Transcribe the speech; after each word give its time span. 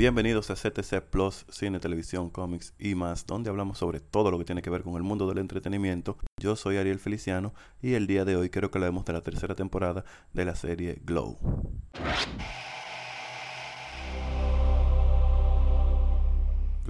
Bienvenidos 0.00 0.50
a 0.50 0.54
CTC 0.54 1.02
Plus, 1.10 1.44
cine, 1.50 1.78
televisión, 1.78 2.30
cómics 2.30 2.72
y 2.78 2.94
más, 2.94 3.26
donde 3.26 3.50
hablamos 3.50 3.76
sobre 3.76 4.00
todo 4.00 4.30
lo 4.30 4.38
que 4.38 4.46
tiene 4.46 4.62
que 4.62 4.70
ver 4.70 4.82
con 4.82 4.94
el 4.94 5.02
mundo 5.02 5.28
del 5.28 5.36
entretenimiento. 5.36 6.16
Yo 6.38 6.56
soy 6.56 6.78
Ariel 6.78 6.98
Feliciano 6.98 7.52
y 7.82 7.92
el 7.92 8.06
día 8.06 8.24
de 8.24 8.34
hoy 8.34 8.48
quiero 8.48 8.70
que 8.70 8.78
hablemos 8.78 9.04
de 9.04 9.12
la 9.12 9.20
tercera 9.20 9.54
temporada 9.54 10.06
de 10.32 10.46
la 10.46 10.54
serie 10.54 11.02
Glow. 11.04 11.36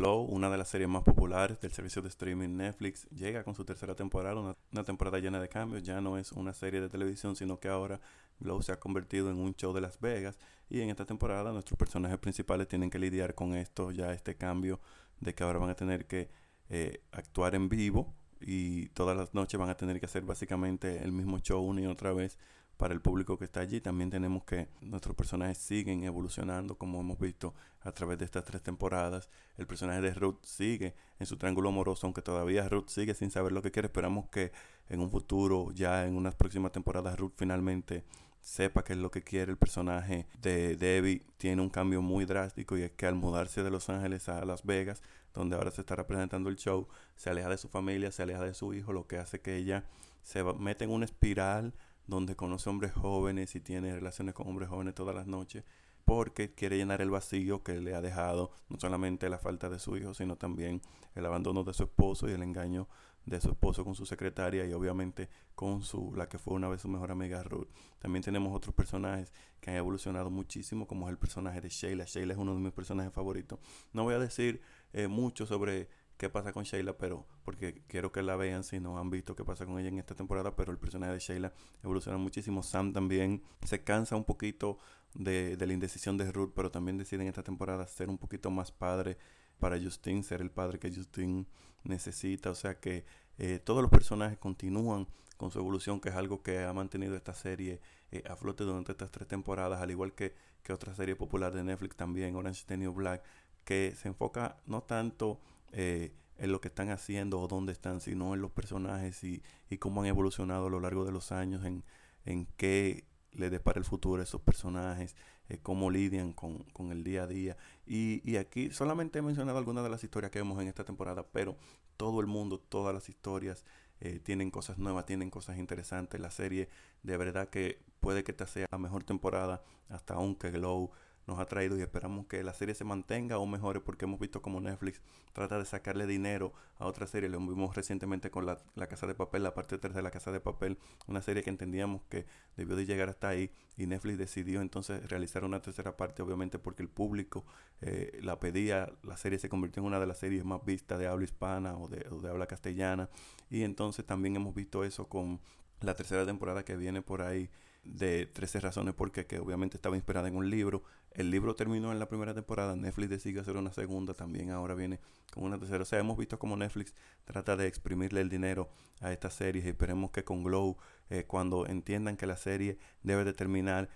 Glow, 0.00 0.22
una 0.22 0.48
de 0.48 0.56
las 0.56 0.68
series 0.68 0.88
más 0.88 1.02
populares 1.02 1.60
del 1.60 1.72
servicio 1.72 2.00
de 2.00 2.08
streaming 2.08 2.56
Netflix, 2.56 3.06
llega 3.10 3.44
con 3.44 3.54
su 3.54 3.66
tercera 3.66 3.94
temporada, 3.94 4.40
una, 4.40 4.56
una, 4.72 4.82
temporada 4.82 5.18
llena 5.18 5.38
de 5.38 5.50
cambios. 5.50 5.82
Ya 5.82 6.00
no 6.00 6.16
es 6.16 6.32
una 6.32 6.54
serie 6.54 6.80
de 6.80 6.88
televisión, 6.88 7.36
sino 7.36 7.60
que 7.60 7.68
ahora 7.68 8.00
Glow 8.38 8.62
se 8.62 8.72
ha 8.72 8.80
convertido 8.80 9.30
en 9.30 9.36
un 9.36 9.54
show 9.54 9.74
de 9.74 9.82
Las 9.82 10.00
Vegas 10.00 10.38
y 10.70 10.80
en 10.80 10.88
esta 10.88 11.04
temporada 11.04 11.52
nuestros 11.52 11.76
personajes 11.76 12.16
principales 12.18 12.66
tienen 12.66 12.88
que 12.88 12.98
lidiar 12.98 13.34
con 13.34 13.54
esto, 13.54 13.90
ya 13.90 14.14
este 14.14 14.36
cambio 14.36 14.80
de 15.20 15.34
que 15.34 15.44
ahora 15.44 15.58
van 15.58 15.68
a 15.68 15.74
tener 15.74 16.06
que 16.06 16.30
eh, 16.70 17.02
actuar 17.12 17.54
en 17.54 17.68
vivo 17.68 18.14
y 18.40 18.86
todas 18.94 19.14
las 19.14 19.34
noches 19.34 19.60
van 19.60 19.68
a 19.68 19.76
tener 19.76 20.00
que 20.00 20.06
hacer 20.06 20.22
básicamente 20.22 21.04
el 21.04 21.12
mismo 21.12 21.40
show 21.40 21.62
una 21.62 21.82
y 21.82 21.86
otra 21.86 22.14
vez 22.14 22.38
para 22.80 22.94
el 22.94 23.02
público 23.02 23.36
que 23.36 23.44
está 23.44 23.60
allí. 23.60 23.82
También 23.82 24.08
tenemos 24.08 24.42
que 24.44 24.68
nuestros 24.80 25.14
personajes 25.14 25.58
siguen 25.58 26.02
evolucionando 26.04 26.78
como 26.78 26.98
hemos 26.98 27.18
visto 27.18 27.54
a 27.82 27.92
través 27.92 28.18
de 28.18 28.24
estas 28.24 28.42
tres 28.44 28.62
temporadas. 28.62 29.28
El 29.58 29.66
personaje 29.66 30.00
de 30.00 30.14
Ruth 30.14 30.42
sigue 30.44 30.94
en 31.18 31.26
su 31.26 31.36
triángulo 31.36 31.68
amoroso, 31.68 32.06
aunque 32.06 32.22
todavía 32.22 32.66
Ruth 32.70 32.88
sigue 32.88 33.12
sin 33.12 33.30
saber 33.30 33.52
lo 33.52 33.60
que 33.60 33.70
quiere. 33.70 33.86
Esperamos 33.86 34.30
que 34.30 34.50
en 34.88 35.00
un 35.00 35.10
futuro, 35.10 35.70
ya 35.72 36.06
en 36.06 36.16
unas 36.16 36.34
próximas 36.34 36.72
temporadas, 36.72 37.18
Ruth 37.18 37.34
finalmente 37.36 38.02
sepa 38.40 38.82
qué 38.82 38.94
es 38.94 38.98
lo 38.98 39.10
que 39.10 39.22
quiere 39.22 39.52
el 39.52 39.58
personaje 39.58 40.26
de 40.40 40.74
Debbie 40.76 41.22
tiene 41.36 41.60
un 41.60 41.68
cambio 41.68 42.00
muy 42.00 42.24
drástico 42.24 42.78
y 42.78 42.82
es 42.82 42.92
que 42.92 43.04
al 43.04 43.14
mudarse 43.14 43.62
de 43.62 43.70
Los 43.70 43.90
Ángeles 43.90 44.30
a 44.30 44.42
Las 44.46 44.64
Vegas, 44.64 45.02
donde 45.34 45.56
ahora 45.56 45.70
se 45.70 45.82
está 45.82 45.96
representando 45.96 46.48
el 46.48 46.56
show, 46.56 46.88
se 47.16 47.28
aleja 47.28 47.50
de 47.50 47.58
su 47.58 47.68
familia, 47.68 48.10
se 48.10 48.22
aleja 48.22 48.42
de 48.42 48.54
su 48.54 48.72
hijo, 48.72 48.94
lo 48.94 49.06
que 49.06 49.18
hace 49.18 49.42
que 49.42 49.56
ella 49.56 49.84
se 50.22 50.42
mete 50.42 50.84
en 50.84 50.90
una 50.90 51.04
espiral 51.04 51.74
donde 52.10 52.34
conoce 52.34 52.68
hombres 52.68 52.92
jóvenes 52.92 53.54
y 53.54 53.60
tiene 53.60 53.94
relaciones 53.94 54.34
con 54.34 54.48
hombres 54.48 54.68
jóvenes 54.68 54.94
todas 54.94 55.14
las 55.14 55.26
noches 55.26 55.64
porque 56.04 56.52
quiere 56.52 56.76
llenar 56.76 57.00
el 57.00 57.10
vacío 57.10 57.62
que 57.62 57.80
le 57.80 57.94
ha 57.94 58.00
dejado 58.00 58.50
no 58.68 58.80
solamente 58.80 59.28
la 59.28 59.38
falta 59.38 59.70
de 59.70 59.78
su 59.78 59.96
hijo, 59.96 60.12
sino 60.12 60.34
también 60.36 60.82
el 61.14 61.24
abandono 61.24 61.62
de 61.62 61.72
su 61.72 61.84
esposo 61.84 62.28
y 62.28 62.32
el 62.32 62.42
engaño 62.42 62.88
de 63.26 63.40
su 63.40 63.50
esposo 63.50 63.84
con 63.84 63.94
su 63.94 64.04
secretaria 64.06 64.66
y 64.66 64.72
obviamente 64.72 65.28
con 65.54 65.82
su 65.82 66.12
la 66.16 66.28
que 66.28 66.38
fue 66.38 66.54
una 66.54 66.68
vez 66.68 66.80
su 66.80 66.88
mejor 66.88 67.12
amiga 67.12 67.44
Ruth. 67.44 67.68
También 68.00 68.24
tenemos 68.24 68.52
otros 68.56 68.74
personajes 68.74 69.32
que 69.60 69.70
han 69.70 69.76
evolucionado 69.76 70.30
muchísimo, 70.30 70.88
como 70.88 71.06
es 71.06 71.12
el 71.12 71.18
personaje 71.18 71.60
de 71.60 71.68
Sheila. 71.68 72.06
Sheila 72.06 72.32
es 72.32 72.38
uno 72.40 72.54
de 72.54 72.60
mis 72.60 72.72
personajes 72.72 73.12
favoritos. 73.12 73.60
No 73.92 74.02
voy 74.02 74.14
a 74.14 74.18
decir 74.18 74.62
eh, 74.92 75.06
mucho 75.06 75.46
sobre 75.46 75.88
qué 76.20 76.28
pasa 76.28 76.52
con 76.52 76.64
Sheila, 76.64 76.98
pero 76.98 77.26
porque 77.46 77.82
quiero 77.88 78.12
que 78.12 78.22
la 78.22 78.36
vean 78.36 78.62
si 78.62 78.78
no 78.78 78.98
han 78.98 79.08
visto 79.08 79.34
qué 79.34 79.42
pasa 79.42 79.64
con 79.64 79.78
ella 79.78 79.88
en 79.88 79.98
esta 79.98 80.14
temporada, 80.14 80.54
pero 80.54 80.70
el 80.70 80.76
personaje 80.76 81.14
de 81.14 81.18
Sheila 81.18 81.54
evoluciona 81.82 82.18
muchísimo. 82.18 82.62
Sam 82.62 82.92
también 82.92 83.42
se 83.64 83.82
cansa 83.82 84.16
un 84.16 84.24
poquito 84.24 84.76
de, 85.14 85.56
de 85.56 85.66
la 85.66 85.72
indecisión 85.72 86.18
de 86.18 86.30
Ruth, 86.30 86.52
pero 86.54 86.70
también 86.70 86.98
decide 86.98 87.22
en 87.22 87.28
esta 87.28 87.42
temporada 87.42 87.86
ser 87.86 88.10
un 88.10 88.18
poquito 88.18 88.50
más 88.50 88.70
padre 88.70 89.16
para 89.58 89.80
Justin, 89.80 90.22
ser 90.22 90.42
el 90.42 90.50
padre 90.50 90.78
que 90.78 90.94
Justin 90.94 91.46
necesita. 91.84 92.50
O 92.50 92.54
sea 92.54 92.78
que 92.78 93.06
eh, 93.38 93.58
todos 93.58 93.80
los 93.80 93.90
personajes 93.90 94.36
continúan 94.36 95.08
con 95.38 95.50
su 95.50 95.58
evolución, 95.58 96.02
que 96.02 96.10
es 96.10 96.14
algo 96.16 96.42
que 96.42 96.64
ha 96.64 96.72
mantenido 96.74 97.16
esta 97.16 97.32
serie 97.32 97.80
eh, 98.10 98.22
a 98.28 98.36
flote 98.36 98.64
durante 98.64 98.92
estas 98.92 99.10
tres 99.10 99.26
temporadas, 99.26 99.80
al 99.80 99.90
igual 99.90 100.12
que, 100.12 100.34
que 100.62 100.74
otra 100.74 100.94
serie 100.94 101.16
popular 101.16 101.54
de 101.54 101.64
Netflix 101.64 101.96
también, 101.96 102.36
Orange 102.36 102.60
is 102.60 102.66
the 102.66 102.76
New 102.76 102.92
Black, 102.92 103.22
que 103.64 103.94
se 103.96 104.08
enfoca 104.08 104.58
no 104.66 104.82
tanto 104.82 105.40
eh, 105.72 106.14
en 106.38 106.52
lo 106.52 106.60
que 106.60 106.68
están 106.68 106.90
haciendo 106.90 107.40
o 107.40 107.48
dónde 107.48 107.72
están, 107.72 108.00
sino 108.00 108.34
en 108.34 108.40
los 108.40 108.50
personajes 108.50 109.22
y, 109.24 109.42
y 109.68 109.78
cómo 109.78 110.00
han 110.00 110.06
evolucionado 110.06 110.66
a 110.66 110.70
lo 110.70 110.80
largo 110.80 111.04
de 111.04 111.12
los 111.12 111.32
años, 111.32 111.64
en, 111.64 111.84
en 112.24 112.46
qué 112.56 113.04
le 113.32 113.50
depara 113.50 113.78
el 113.78 113.84
futuro 113.84 114.20
a 114.20 114.24
esos 114.24 114.40
personajes, 114.40 115.14
eh, 115.48 115.58
cómo 115.62 115.90
lidian 115.90 116.32
con, 116.32 116.64
con, 116.72 116.92
el 116.92 117.04
día 117.04 117.24
a 117.24 117.26
día. 117.26 117.56
Y, 117.86 118.22
y, 118.28 118.36
aquí 118.36 118.70
solamente 118.70 119.18
he 119.18 119.22
mencionado 119.22 119.58
algunas 119.58 119.84
de 119.84 119.90
las 119.90 120.02
historias 120.02 120.30
que 120.30 120.38
vemos 120.38 120.60
en 120.60 120.68
esta 120.68 120.84
temporada, 120.84 121.26
pero 121.30 121.56
todo 121.96 122.20
el 122.20 122.26
mundo, 122.26 122.58
todas 122.58 122.94
las 122.94 123.08
historias 123.08 123.64
eh, 124.00 124.18
tienen 124.18 124.50
cosas 124.50 124.78
nuevas, 124.78 125.06
tienen 125.06 125.30
cosas 125.30 125.58
interesantes. 125.58 126.20
La 126.20 126.30
serie 126.30 126.68
de 127.02 127.16
verdad 127.16 127.48
que 127.50 127.82
puede 128.00 128.24
que 128.24 128.32
esta 128.32 128.46
sea 128.46 128.66
la 128.70 128.78
mejor 128.78 129.04
temporada 129.04 129.62
hasta 129.88 130.14
aunque 130.14 130.50
Glow 130.50 130.90
nos 131.30 131.38
ha 131.38 131.46
traído 131.46 131.78
y 131.78 131.82
esperamos 131.82 132.26
que 132.26 132.42
la 132.42 132.52
serie 132.52 132.74
se 132.74 132.84
mantenga 132.84 133.38
o 133.38 133.46
mejore 133.46 133.80
porque 133.80 134.04
hemos 134.04 134.18
visto 134.18 134.42
como 134.42 134.60
Netflix 134.60 135.00
trata 135.32 135.58
de 135.58 135.64
sacarle 135.64 136.06
dinero 136.06 136.52
a 136.78 136.86
otra 136.86 137.06
serie. 137.06 137.28
Lo 137.28 137.38
vimos 137.38 137.74
recientemente 137.74 138.30
con 138.30 138.46
la, 138.46 138.58
la, 138.74 138.88
Casa 138.88 139.06
de 139.06 139.14
Papel, 139.14 139.44
la 139.44 139.54
parte 139.54 139.78
3 139.78 139.94
de 139.94 140.02
la 140.02 140.10
Casa 140.10 140.32
de 140.32 140.40
Papel, 140.40 140.76
una 141.06 141.22
serie 141.22 141.42
que 141.42 141.50
entendíamos 141.50 142.02
que 142.08 142.26
debió 142.56 142.74
de 142.74 142.84
llegar 142.84 143.08
hasta 143.08 143.28
ahí 143.28 143.52
y 143.76 143.86
Netflix 143.86 144.18
decidió 144.18 144.60
entonces 144.60 145.08
realizar 145.08 145.44
una 145.44 145.62
tercera 145.62 145.96
parte, 145.96 146.22
obviamente 146.22 146.58
porque 146.58 146.82
el 146.82 146.88
público 146.88 147.46
eh, 147.80 148.18
la 148.22 148.40
pedía, 148.40 148.92
la 149.02 149.16
serie 149.16 149.38
se 149.38 149.48
convirtió 149.48 149.80
en 149.80 149.86
una 149.86 150.00
de 150.00 150.06
las 150.06 150.18
series 150.18 150.44
más 150.44 150.64
vistas 150.64 150.98
de 150.98 151.06
habla 151.06 151.24
hispana 151.24 151.78
o 151.78 151.88
de, 151.88 152.06
o 152.10 152.20
de 152.20 152.28
habla 152.28 152.46
castellana 152.46 153.08
y 153.48 153.62
entonces 153.62 154.04
también 154.04 154.34
hemos 154.36 154.54
visto 154.54 154.82
eso 154.84 155.08
con 155.08 155.40
la 155.80 155.94
tercera 155.94 156.26
temporada 156.26 156.64
que 156.64 156.76
viene 156.76 157.02
por 157.02 157.22
ahí 157.22 157.48
de 157.84 158.26
13 158.26 158.60
razones 158.60 158.94
porque 158.94 159.26
que 159.26 159.38
obviamente 159.38 159.76
estaba 159.76 159.96
inspirada 159.96 160.28
en 160.28 160.36
un 160.36 160.50
libro. 160.50 160.82
El 161.12 161.30
libro 161.30 161.54
terminó 161.54 161.90
en 161.92 161.98
la 161.98 162.08
primera 162.08 162.34
temporada, 162.34 162.76
Netflix 162.76 163.10
decide 163.10 163.40
hacer 163.40 163.56
una 163.56 163.72
segunda, 163.72 164.14
también 164.14 164.50
ahora 164.50 164.74
viene 164.74 165.00
con 165.32 165.44
una 165.44 165.58
tercera. 165.58 165.82
O 165.82 165.86
sea, 165.86 165.98
hemos 165.98 166.16
visto 166.16 166.38
cómo 166.38 166.56
Netflix 166.56 166.94
trata 167.24 167.56
de 167.56 167.66
exprimirle 167.66 168.20
el 168.20 168.28
dinero 168.28 168.68
a 169.00 169.12
estas 169.12 169.34
series 169.34 169.64
y 169.64 169.68
esperemos 169.70 170.10
que 170.10 170.24
con 170.24 170.44
Glow, 170.44 170.76
eh, 171.08 171.24
cuando 171.26 171.66
entiendan 171.66 172.16
que 172.16 172.26
la 172.26 172.36
serie 172.36 172.78
debe 173.02 173.24
de 173.24 173.32
terminar, 173.32 173.88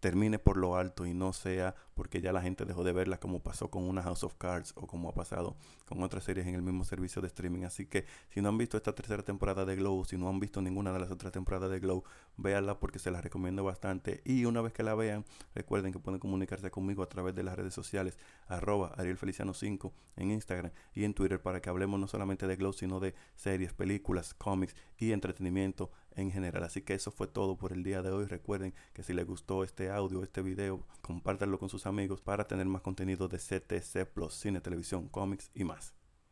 termine 0.00 0.38
por 0.38 0.58
lo 0.58 0.76
alto 0.76 1.06
y 1.06 1.14
no 1.14 1.32
sea 1.32 1.74
porque 1.94 2.20
ya 2.20 2.32
la 2.32 2.42
gente 2.42 2.64
dejó 2.64 2.84
de 2.84 2.92
verla 2.92 3.18
como 3.18 3.42
pasó 3.42 3.70
con 3.70 3.84
una 3.84 4.02
House 4.02 4.24
of 4.24 4.34
Cards 4.34 4.72
o 4.76 4.86
como 4.86 5.08
ha 5.08 5.12
pasado 5.12 5.56
con 5.86 6.02
otras 6.02 6.24
series 6.24 6.46
en 6.46 6.54
el 6.54 6.62
mismo 6.62 6.84
servicio 6.84 7.22
de 7.22 7.28
streaming. 7.28 7.64
Así 7.64 7.86
que 7.86 8.04
si 8.30 8.40
no 8.40 8.48
han 8.48 8.58
visto 8.58 8.76
esta 8.76 8.94
tercera 8.94 9.22
temporada 9.22 9.64
de 9.64 9.76
Glow, 9.76 10.04
si 10.04 10.16
no 10.16 10.28
han 10.28 10.40
visto 10.40 10.60
ninguna 10.60 10.92
de 10.92 10.98
las 10.98 11.10
otras 11.10 11.32
temporadas 11.32 11.70
de 11.70 11.80
Glow, 11.80 12.04
véanla 12.36 12.78
porque 12.78 12.98
se 12.98 13.10
las 13.10 13.22
recomiendo 13.22 13.64
bastante. 13.64 14.22
Y 14.24 14.44
una 14.44 14.60
vez 14.60 14.72
que 14.72 14.82
la 14.82 14.94
vean, 14.94 15.24
recuerden 15.54 15.92
que 15.92 15.98
pueden 15.98 16.20
comunicarse 16.20 16.70
conmigo 16.70 17.02
a 17.02 17.08
través 17.08 17.34
de 17.34 17.42
las 17.42 17.56
redes 17.56 17.74
sociales, 17.74 18.18
arroba 18.46 18.92
Ariel 18.96 19.16
Feliciano 19.16 19.54
5 19.54 19.92
en 20.16 20.30
Instagram 20.30 20.72
y 20.94 21.04
en 21.04 21.14
Twitter 21.14 21.40
para 21.40 21.60
que 21.60 21.70
hablemos 21.70 21.98
no 22.00 22.08
solamente 22.08 22.46
de 22.46 22.56
Glow, 22.56 22.72
sino 22.72 23.00
de 23.00 23.14
series, 23.34 23.72
películas, 23.72 24.34
cómics 24.34 24.74
y 24.98 25.12
entretenimiento 25.12 25.90
en 26.16 26.30
general. 26.30 26.64
Así 26.64 26.82
que 26.82 26.94
eso 26.94 27.10
fue 27.10 27.26
todo 27.26 27.56
por 27.56 27.72
el 27.72 27.82
día 27.82 28.02
de 28.02 28.10
hoy. 28.10 28.26
Recuerden 28.26 28.74
que 28.92 29.02
si 29.02 29.12
les 29.12 29.26
gustó 29.26 29.64
este 29.64 29.90
audio, 29.90 30.22
este 30.22 30.42
video, 30.42 30.86
compártanlo 31.02 31.58
con 31.58 31.68
sus 31.68 31.83
amigos 31.86 32.20
para 32.20 32.46
tener 32.46 32.66
más 32.66 32.82
contenido 32.82 33.28
de 33.28 33.38
CTC 33.38 34.06
Plus, 34.12 34.34
cine, 34.34 34.60
televisión, 34.60 35.08
cómics 35.08 35.50
y 35.54 35.64
más. 35.64 35.94